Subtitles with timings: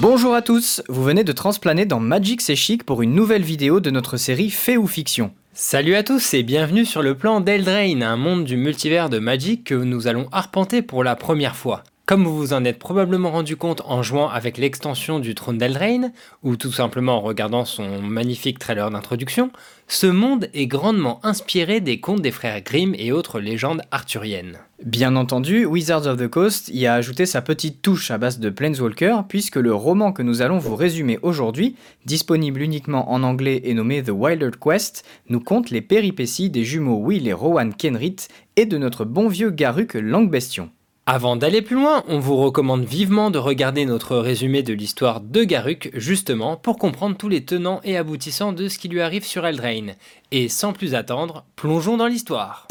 [0.00, 3.80] Bonjour à tous, vous venez de transplaner dans Magic C'est Chic pour une nouvelle vidéo
[3.80, 5.30] de notre série Fait ou Fiction.
[5.52, 9.62] Salut à tous et bienvenue sur le plan d'Eldraine, un monde du multivers de Magic
[9.62, 11.82] que nous allons arpenter pour la première fois.
[12.10, 16.12] Comme vous vous en êtes probablement rendu compte en jouant avec l'extension du trône d'Eldraine,
[16.42, 19.52] ou tout simplement en regardant son magnifique trailer d'introduction,
[19.86, 24.58] ce monde est grandement inspiré des contes des frères Grimm et autres légendes arthuriennes.
[24.84, 28.50] Bien entendu, Wizards of the Coast y a ajouté sa petite touche à base de
[28.50, 33.72] Planeswalker, puisque le roman que nous allons vous résumer aujourd'hui, disponible uniquement en anglais et
[33.72, 38.16] nommé The Wilder Quest, nous conte les péripéties des jumeaux Will et Rowan Kenrit
[38.56, 40.70] et de notre bon vieux Garuk Langbestion.
[41.12, 45.42] Avant d'aller plus loin, on vous recommande vivement de regarder notre résumé de l'histoire de
[45.42, 49.44] Garuk, justement pour comprendre tous les tenants et aboutissants de ce qui lui arrive sur
[49.44, 49.96] Eldraine.
[50.30, 52.68] Et sans plus attendre, plongeons dans l'histoire.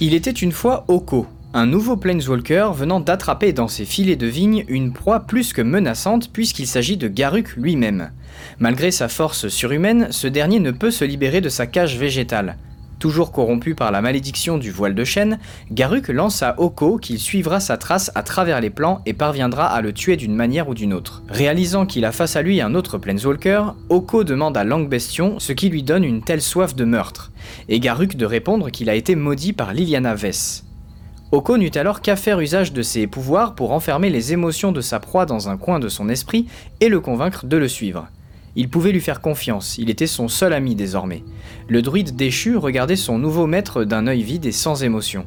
[0.00, 4.64] Il était une fois Oko, un nouveau Planeswalker venant d'attraper dans ses filets de vigne
[4.66, 8.10] une proie plus que menaçante puisqu'il s'agit de Garuk lui-même.
[8.58, 12.56] Malgré sa force surhumaine, ce dernier ne peut se libérer de sa cage végétale.
[13.00, 15.38] Toujours corrompu par la malédiction du voile de chêne,
[15.72, 19.80] Garuk lance à Oko qu'il suivra sa trace à travers les plans et parviendra à
[19.80, 21.22] le tuer d'une manière ou d'une autre.
[21.30, 25.70] Réalisant qu'il a face à lui un autre Planeswalker, Oko demande à Langbestion ce qui
[25.70, 27.32] lui donne une telle soif de meurtre,
[27.70, 30.66] et Garuk de répondre qu'il a été maudit par Liliana Vess.
[31.32, 35.00] Oko n'eut alors qu'à faire usage de ses pouvoirs pour enfermer les émotions de sa
[35.00, 36.48] proie dans un coin de son esprit
[36.80, 38.08] et le convaincre de le suivre.
[38.56, 41.22] Il pouvait lui faire confiance, il était son seul ami désormais.
[41.68, 45.26] Le druide déchu regardait son nouveau maître d'un œil vide et sans émotion.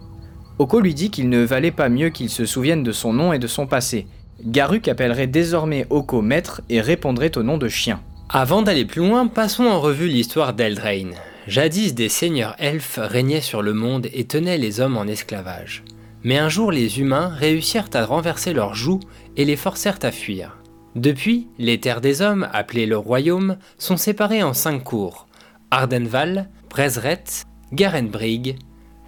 [0.59, 3.39] Oko lui dit qu'il ne valait pas mieux qu'il se souvienne de son nom et
[3.39, 4.07] de son passé.
[4.43, 8.01] Garuk appellerait désormais Oko maître et répondrait au nom de chien.
[8.29, 11.13] Avant d'aller plus loin, passons en revue l'histoire d'Eldraine.
[11.47, 15.83] Jadis, des seigneurs elfes régnaient sur le monde et tenaient les hommes en esclavage.
[16.23, 19.01] Mais un jour, les humains réussirent à renverser leurs joues
[19.35, 20.57] et les forcèrent à fuir.
[20.95, 25.27] Depuis, les terres des hommes, appelées le royaume, sont séparées en cinq cours
[25.71, 27.23] Ardenval, Brezret,
[27.71, 28.57] Garenbrig,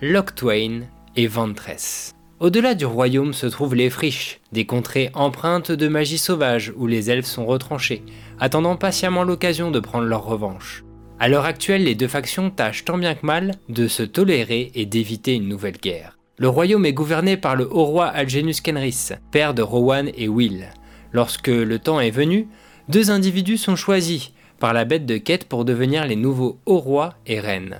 [0.01, 0.81] Loctwain
[1.15, 2.11] et Ventress.
[2.39, 7.11] Au-delà du royaume se trouvent les friches, des contrées empreintes de magie sauvage où les
[7.11, 8.03] elfes sont retranchés,
[8.39, 10.83] attendant patiemment l'occasion de prendre leur revanche.
[11.19, 14.85] À l'heure actuelle, les deux factions tâchent tant bien que mal de se tolérer et
[14.85, 16.17] d'éviter une nouvelle guerre.
[16.37, 20.67] Le royaume est gouverné par le haut roi Algenus Kenris, père de Rowan et Will,
[21.15, 22.49] Lorsque le temps est venu,
[22.89, 27.13] deux individus sont choisis par la bête de quête pour devenir les nouveaux hauts rois
[27.25, 27.77] et reines.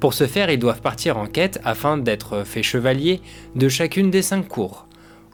[0.00, 3.20] Pour ce faire, ils doivent partir en quête afin d'être faits chevaliers
[3.54, 4.86] de chacune des cinq cours.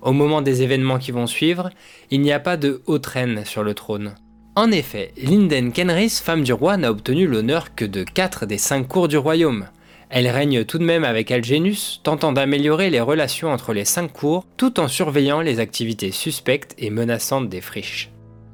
[0.03, 1.71] Au moment des événements qui vont suivre,
[2.11, 4.17] il n'y a pas de haute reine sur le trône.
[4.57, 8.89] En effet, Linden Kenris, femme du roi, n'a obtenu l'honneur que de quatre des cinq
[8.89, 9.67] cours du royaume.
[10.09, 14.45] Elle règne tout de même avec Algenus, tentant d'améliorer les relations entre les cinq cours,
[14.57, 18.11] tout en surveillant les activités suspectes et menaçantes des friches.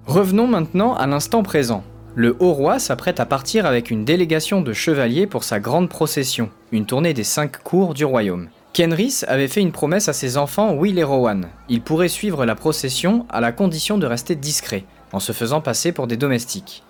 [0.07, 1.85] Revenons maintenant à l'instant présent.
[2.15, 6.51] Le haut roi s'apprête à partir avec une délégation de chevaliers pour sa grande procession,
[6.73, 8.49] une tournée des cinq cours du royaume.
[8.73, 11.49] Kenris avait fait une promesse à ses enfants Will et Rowan.
[11.69, 15.93] Ils pourraient suivre la procession à la condition de rester discrets, en se faisant passer
[15.93, 16.83] pour des domestiques.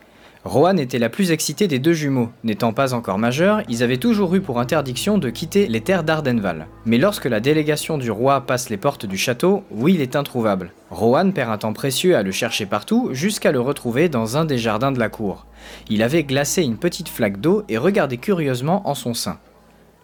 [0.45, 2.31] Rohan était la plus excitée des deux jumeaux.
[2.43, 6.67] N'étant pas encore majeurs, ils avaient toujours eu pour interdiction de quitter les terres d'Ardenval.
[6.85, 10.73] Mais lorsque la délégation du roi passe les portes du château, Will est introuvable.
[10.91, 14.59] Rohan perd un temps précieux à le chercher partout jusqu'à le retrouver dans un des
[14.59, 15.47] jardins de la cour.
[15.89, 19.39] Il avait glacé une petite flaque d'eau et regardait curieusement en son sein.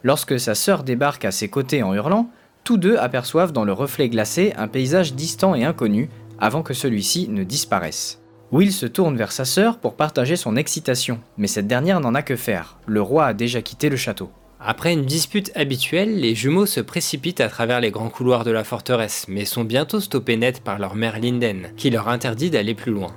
[0.04, 2.30] Lorsque sa sœur débarque à ses côtés en hurlant,
[2.62, 7.28] tous deux aperçoivent dans le reflet glacé un paysage distant et inconnu avant que celui-ci
[7.28, 8.20] ne disparaisse.
[8.50, 12.22] Will se tourne vers sa sœur pour partager son excitation, mais cette dernière n'en a
[12.22, 12.78] que faire.
[12.86, 14.30] Le roi a déjà quitté le château.
[14.58, 18.64] Après une dispute habituelle, les jumeaux se précipitent à travers les grands couloirs de la
[18.64, 22.90] forteresse, mais sont bientôt stoppés net par leur mère Linden, qui leur interdit d'aller plus
[22.90, 23.14] loin.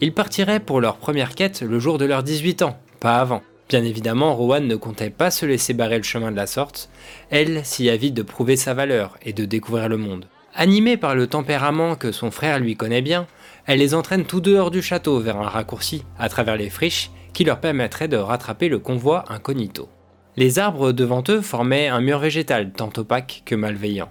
[0.00, 3.42] Ils partiraient pour leur première quête le jour de leurs 18 ans, pas avant.
[3.70, 6.90] Bien évidemment, Rowan ne comptait pas se laisser barrer le chemin de la sorte,
[7.30, 10.26] elle s'y avide de prouver sa valeur et de découvrir le monde.
[10.60, 13.28] Animée par le tempérament que son frère lui connaît bien,
[13.66, 17.44] elle les entraîne tout dehors du château vers un raccourci à travers les friches qui
[17.44, 19.88] leur permettrait de rattraper le convoi incognito.
[20.36, 24.10] Les arbres devant eux formaient un mur végétal tant opaque que malveillant.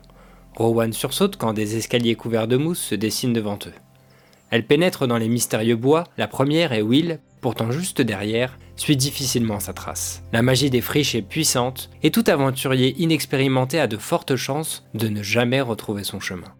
[0.55, 3.73] Rowan sursaute quand des escaliers couverts de mousse se dessinent devant eux.
[4.49, 9.59] Elle pénètre dans les mystérieux bois, la première est Will, pourtant juste derrière, suit difficilement
[9.59, 10.23] sa trace.
[10.33, 15.07] La magie des friches est puissante, et tout aventurier inexpérimenté a de fortes chances de
[15.07, 16.53] ne jamais retrouver son chemin.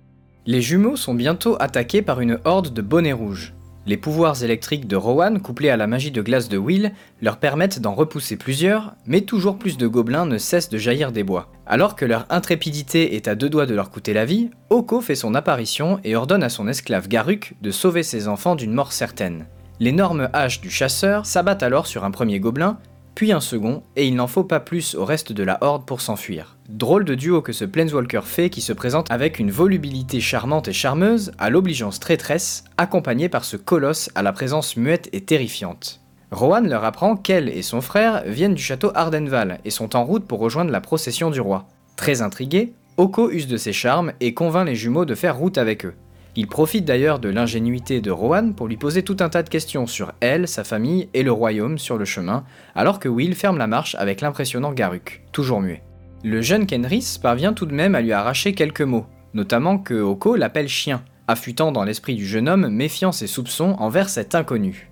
[0.46, 3.54] Les jumeaux sont bientôt attaqués par une horde de bonnets rouges.
[3.86, 6.92] Les pouvoirs électriques de Rowan, couplés à la magie de glace de Will,
[7.22, 11.24] leur permettent d'en repousser plusieurs, mais toujours plus de gobelins ne cessent de jaillir des
[11.24, 11.50] bois.
[11.66, 15.16] Alors que leur intrépidité est à deux doigts de leur coûter la vie, Oko fait
[15.16, 19.46] son apparition et ordonne à son esclave Garuk de sauver ses enfants d'une mort certaine.
[19.80, 22.78] L'énorme hache du chasseur s'abat alors sur un premier gobelin,
[23.14, 26.02] puis un second, et il n'en faut pas plus au reste de la horde pour
[26.02, 26.58] s'enfuir.
[26.70, 30.74] Drôle de duo que ce Planeswalker fait qui se présente avec une volubilité charmante et
[30.74, 36.02] charmeuse, à l'obligeance traîtresse, accompagné par ce colosse à la présence muette et terrifiante.
[36.32, 40.26] Rohan leur apprend qu'elle et son frère viennent du château Ardenval et sont en route
[40.26, 41.68] pour rejoindre la procession du roi.
[41.96, 45.86] Très intrigué, Oko use de ses charmes et convainc les jumeaux de faire route avec
[45.86, 45.94] eux.
[46.40, 49.88] Il profite d'ailleurs de l'ingénuité de Rohan pour lui poser tout un tas de questions
[49.88, 52.44] sur elle, sa famille et le royaume sur le chemin,
[52.76, 55.82] alors que Will ferme la marche avec l'impressionnant Garuk, toujours muet.
[56.24, 60.36] Le jeune Kenris parvient tout de même à lui arracher quelques mots, notamment que Oko
[60.36, 64.92] l'appelle chien, affûtant dans l'esprit du jeune homme méfiance et soupçons envers cet inconnu.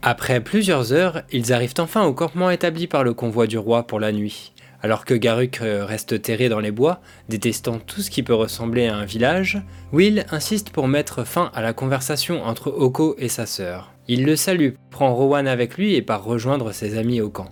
[0.00, 3.98] Après plusieurs heures, ils arrivent enfin au campement établi par le convoi du roi pour
[3.98, 4.52] la nuit.
[4.84, 8.88] Alors que Garuk euh, reste terré dans les bois, détestant tout ce qui peut ressembler
[8.88, 9.62] à un village,
[9.92, 13.92] Will insiste pour mettre fin à la conversation entre Oko et sa sœur.
[14.08, 17.48] Il le salue, prend Rowan avec lui et part rejoindre ses amis au camp.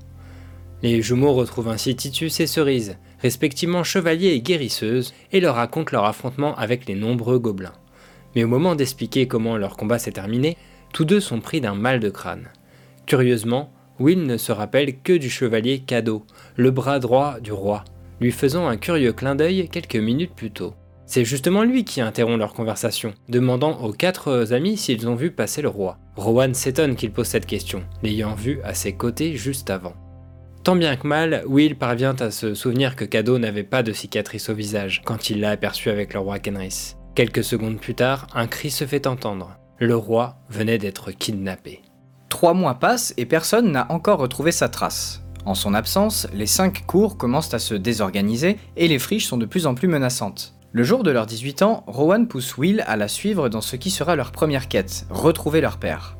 [0.82, 6.06] Les jumeaux retrouvent ainsi Titus et Cerise, respectivement chevaliers et guérisseuses, et leur racontent leur
[6.06, 7.74] affrontement avec les nombreux gobelins.
[8.34, 10.56] Mais au moment d'expliquer comment leur combat s'est terminé,
[10.92, 12.48] tous deux sont pris d'un mal de crâne.
[13.06, 16.24] Curieusement, Will ne se rappelle que du chevalier Cadeau,
[16.56, 17.84] le bras droit du roi,
[18.20, 20.74] lui faisant un curieux clin d'œil quelques minutes plus tôt.
[21.04, 25.60] C'est justement lui qui interrompt leur conversation, demandant aux quatre amis s'ils ont vu passer
[25.60, 25.98] le roi.
[26.16, 29.94] Rowan s'étonne qu'il pose cette question, l'ayant vu à ses côtés juste avant.
[30.62, 34.48] Tant bien que mal, Will parvient à se souvenir que Cadeau n'avait pas de cicatrice
[34.50, 36.94] au visage quand il l'a aperçu avec le roi Kenris.
[37.14, 39.56] Quelques secondes plus tard, un cri se fait entendre.
[39.78, 41.82] Le roi venait d'être kidnappé.
[42.30, 45.20] Trois mois passent et personne n'a encore retrouvé sa trace.
[45.44, 49.44] En son absence, les cinq cours commencent à se désorganiser et les friches sont de
[49.44, 50.54] plus en plus menaçantes.
[50.72, 53.90] Le jour de leurs 18 ans, Rowan pousse Will à la suivre dans ce qui
[53.90, 56.16] sera leur première quête, retrouver leur père.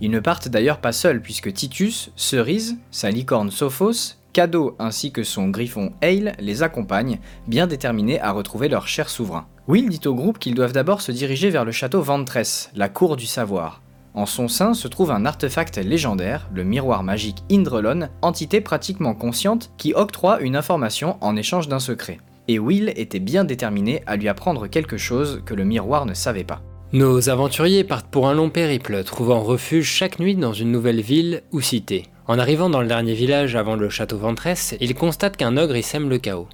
[0.00, 5.22] Ils ne partent d'ailleurs pas seuls puisque Titus, Cerise, sa licorne Sophos, Cadeau ainsi que
[5.22, 9.46] son griffon Hale les accompagnent, bien déterminés à retrouver leur cher souverain.
[9.68, 13.16] Will dit au groupe qu'ils doivent d'abord se diriger vers le château Ventress, la cour
[13.16, 13.80] du savoir.
[14.14, 19.70] En son sein se trouve un artefact légendaire, le miroir magique Indrelon, entité pratiquement consciente
[19.78, 22.18] qui octroie une information en échange d'un secret.
[22.48, 26.44] Et Will était bien déterminé à lui apprendre quelque chose que le miroir ne savait
[26.44, 26.60] pas.
[26.92, 31.42] Nos aventuriers partent pour un long périple, trouvant refuge chaque nuit dans une nouvelle ville
[31.50, 32.04] ou cité.
[32.26, 35.82] En arrivant dans le dernier village avant le château Ventress, ils constatent qu'un ogre y
[35.82, 36.48] sème le chaos.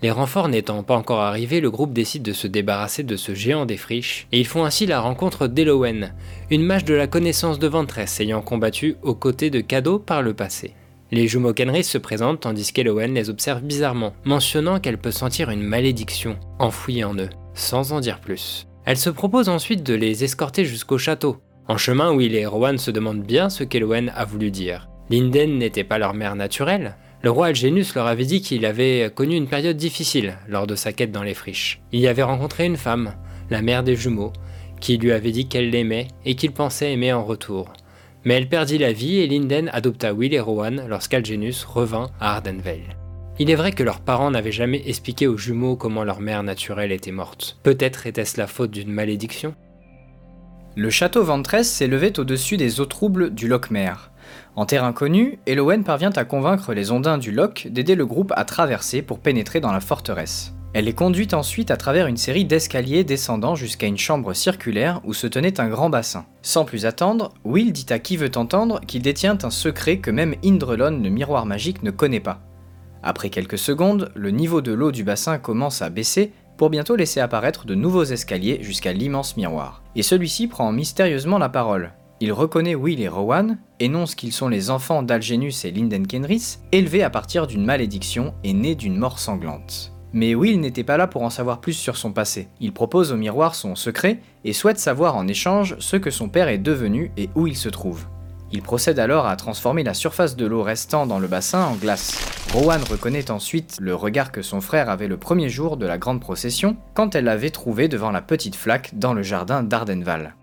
[0.00, 3.66] Les renforts n'étant pas encore arrivés, le groupe décide de se débarrasser de ce géant
[3.66, 6.14] des friches, et ils font ainsi la rencontre d'Elowen,
[6.50, 10.34] une mage de la connaissance de Ventress ayant combattu aux côtés de Cadeau par le
[10.34, 10.74] passé.
[11.10, 15.62] Les jumeaux Kenris se présentent tandis qu'Elowen les observe bizarrement, mentionnant qu'elle peut sentir une
[15.62, 18.68] malédiction enfouie en eux, sans en dire plus.
[18.84, 21.38] Elle se propose ensuite de les escorter jusqu'au château.
[21.66, 24.88] En chemin, Will et Rowan se demandent bien ce qu'Elowen a voulu dire.
[25.10, 29.36] Linden n'était pas leur mère naturelle, le roi Algénus leur avait dit qu'il avait connu
[29.36, 31.80] une période difficile lors de sa quête dans les friches.
[31.90, 33.14] Il y avait rencontré une femme,
[33.50, 34.32] la mère des jumeaux,
[34.80, 37.72] qui lui avait dit qu'elle l'aimait et qu'il pensait aimer en retour.
[38.24, 42.96] Mais elle perdit la vie et Linden adopta Will et Rowan lorsqu'Algénus revint à Ardenvale.
[43.40, 46.92] Il est vrai que leurs parents n'avaient jamais expliqué aux jumeaux comment leur mère naturelle
[46.92, 47.58] était morte.
[47.62, 49.54] Peut-être était-ce la faute d'une malédiction?
[50.76, 53.94] Le château Ventress s'élevait au-dessus des eaux troubles du Lochmer.
[54.56, 58.44] En terre inconnue, Elowen parvient à convaincre les ondins du Loch d'aider le groupe à
[58.44, 60.52] traverser pour pénétrer dans la forteresse.
[60.74, 65.14] Elle est conduite ensuite à travers une série d'escaliers descendant jusqu'à une chambre circulaire où
[65.14, 66.26] se tenait un grand bassin.
[66.42, 70.34] Sans plus attendre, Will dit à qui veut entendre qu'il détient un secret que même
[70.44, 72.42] Indrelon, le miroir magique, ne connaît pas.
[73.02, 77.20] Après quelques secondes, le niveau de l'eau du bassin commence à baisser pour bientôt laisser
[77.20, 79.82] apparaître de nouveaux escaliers jusqu'à l'immense miroir.
[79.96, 84.70] Et celui-ci prend mystérieusement la parole, il reconnaît Will et Rowan, énonce qu'ils sont les
[84.70, 89.92] enfants d'Algenus et Linden Kenris, élevés à partir d'une malédiction et nés d'une mort sanglante.
[90.12, 92.48] Mais Will n'était pas là pour en savoir plus sur son passé.
[92.60, 96.48] Il propose au miroir son secret et souhaite savoir en échange ce que son père
[96.48, 98.06] est devenu et où il se trouve.
[98.50, 102.18] Il procède alors à transformer la surface de l'eau restant dans le bassin en glace.
[102.54, 106.20] Rowan reconnaît ensuite le regard que son frère avait le premier jour de la grande
[106.20, 110.34] procession, quand elle l'avait trouvé devant la petite flaque dans le jardin d'Ardenval.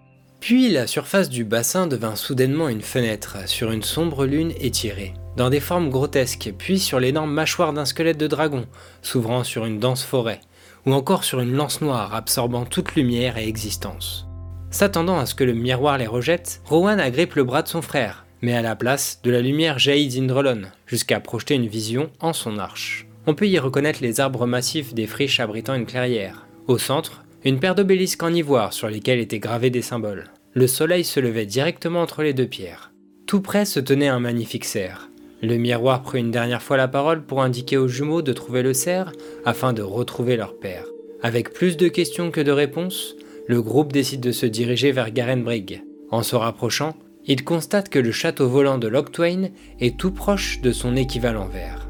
[0.45, 5.49] Puis la surface du bassin devint soudainement une fenêtre sur une sombre lune étirée, dans
[5.49, 8.67] des formes grotesques, puis sur l'énorme mâchoire d'un squelette de dragon,
[9.01, 10.41] s'ouvrant sur une dense forêt,
[10.85, 14.27] ou encore sur une lance noire absorbant toute lumière et existence.
[14.69, 18.27] S'attendant à ce que le miroir les rejette, Rowan agrippe le bras de son frère,
[18.43, 22.59] mais à la place, de la lumière jaillit d'Indrelon, jusqu'à projeter une vision en son
[22.59, 23.07] arche.
[23.25, 26.45] On peut y reconnaître les arbres massifs des friches abritant une clairière.
[26.67, 30.29] Au centre, une paire d'obélisques en ivoire sur lesquels étaient gravés des symboles.
[30.57, 32.93] Le soleil se levait directement entre les deux pierres.
[33.27, 35.09] Tout près se tenait un magnifique cerf.
[35.41, 38.73] Le miroir prit une dernière fois la parole pour indiquer aux jumeaux de trouver le
[38.73, 39.11] cerf
[39.43, 40.85] afin de retrouver leur père.
[41.21, 45.83] Avec plus de questions que de réponses, le groupe décide de se diriger vers Garenbrig.
[46.09, 46.95] En se rapprochant,
[47.25, 49.49] il constate que le château volant de Locktwain
[49.81, 51.84] est tout proche de son équivalent vert.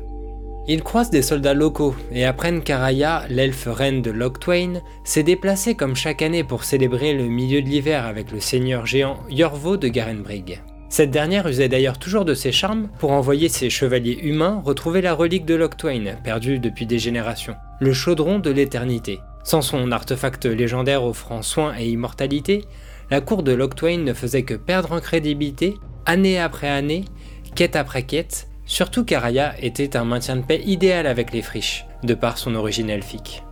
[0.68, 5.96] Ils croisent des soldats locaux et apprennent qu'Araya, l'elfe reine de Locktwain, s'est déplacée comme
[5.96, 10.64] chaque année pour célébrer le milieu de l'hiver avec le seigneur géant Yorvo de Garenbrig.
[10.90, 15.14] Cette dernière usait d'ailleurs toujours de ses charmes pour envoyer ses chevaliers humains retrouver la
[15.14, 19.20] relique de Locktwain, perdue depuis des générations, le chaudron de l'éternité.
[19.44, 22.66] Sans son artefact légendaire offrant soin et immortalité,
[23.12, 25.76] la cour de Locktwain ne faisait que perdre en crédibilité,
[26.08, 27.06] année après année,
[27.54, 32.14] quête après quête, surtout qu'Araya était un maintien de paix idéal avec les friches, de
[32.14, 33.44] par son origine elfique.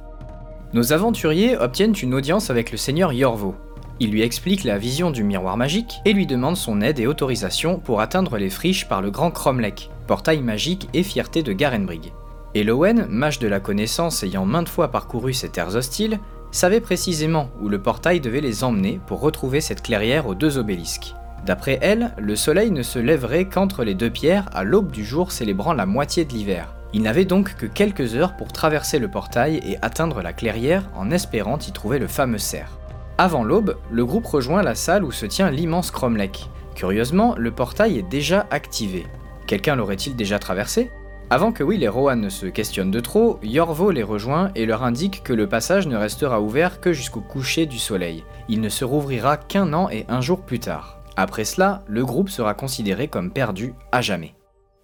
[0.74, 3.55] Nos aventuriers obtiennent une audience avec le seigneur Yorvo.
[4.00, 7.77] Il lui explique la vision du miroir magique et lui demande son aide et autorisation
[7.77, 12.12] pour atteindre les friches par le grand Cromlech, portail magique et fierté de Garenbrig.
[12.55, 16.20] Elowen, mage de la connaissance ayant maintes fois parcouru ces terres hostiles,
[16.51, 21.15] savait précisément où le portail devait les emmener pour retrouver cette clairière aux deux obélisques.
[21.45, 25.31] D'après elle, le soleil ne se lèverait qu'entre les deux pierres à l'aube du jour
[25.31, 26.73] célébrant la moitié de l'hiver.
[26.93, 31.12] Il n'avait donc que quelques heures pour traverser le portail et atteindre la clairière en
[31.12, 32.77] espérant y trouver le fameux cerf.
[33.17, 36.50] Avant l'aube, le groupe rejoint la salle où se tient l'immense Cromlech.
[36.75, 39.05] Curieusement, le portail est déjà activé.
[39.45, 40.91] Quelqu'un l'aurait-il déjà traversé?
[41.29, 44.83] Avant que Will et Rowan ne se questionnent de trop, Yorvo les rejoint et leur
[44.83, 48.23] indique que le passage ne restera ouvert que jusqu'au coucher du soleil.
[48.50, 51.02] Il ne se rouvrira qu'un an et un jour plus tard.
[51.15, 54.34] Après cela, le groupe sera considéré comme perdu à jamais.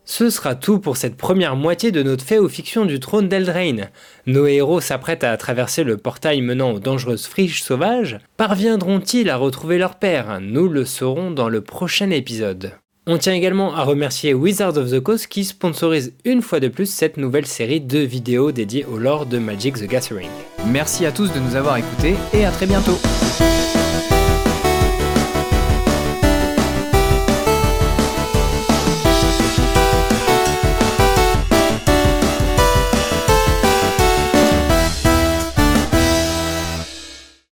[0.05, 3.91] Ce sera tout pour cette première moitié de notre fictions du trône d'Eldraine.
[4.25, 8.17] Nos héros s'apprêtent à traverser le portail menant aux dangereuses friches sauvages.
[8.35, 10.39] Parviendront-ils à retrouver leur père?
[10.41, 12.71] Nous le saurons dans le prochain épisode.
[13.05, 16.87] On tient également à remercier Wizards of the Coast qui sponsorise une fois de plus
[16.87, 20.29] cette nouvelle série de vidéos dédiées au lore de Magic the Gathering.
[20.67, 22.99] Merci à tous de nous avoir écoutés et à très bientôt